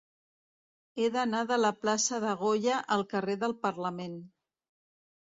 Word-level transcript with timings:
He 1.01 1.09
d'anar 1.15 1.41
de 1.51 1.59
la 1.59 1.69
plaça 1.83 2.19
de 2.23 2.31
Goya 2.39 2.77
al 2.95 3.03
carrer 3.11 3.35
del 3.43 3.53
Parlament. 3.67 4.17